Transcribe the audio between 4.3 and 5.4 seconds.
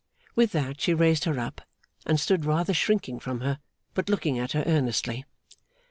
at her earnestly.